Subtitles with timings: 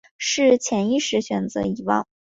[0.17, 2.07] 是潜意识选择遗忘